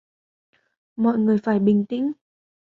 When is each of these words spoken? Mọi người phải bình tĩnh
Mọi 0.95 1.17
người 1.17 1.37
phải 1.43 1.59
bình 1.59 1.85
tĩnh 1.85 2.11